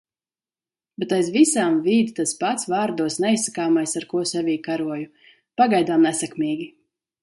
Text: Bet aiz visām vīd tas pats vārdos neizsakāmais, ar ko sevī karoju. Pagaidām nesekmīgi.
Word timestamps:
Bet 1.03 1.13
aiz 1.17 1.29
visām 1.35 1.77
vīd 1.89 2.09
tas 2.21 2.33
pats 2.41 2.67
vārdos 2.73 3.19
neizsakāmais, 3.27 3.97
ar 4.03 4.11
ko 4.15 4.25
sevī 4.35 4.59
karoju. 4.69 5.31
Pagaidām 5.63 6.11
nesekmīgi. 6.13 6.73